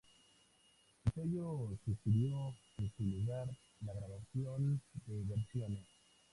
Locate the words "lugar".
3.03-3.47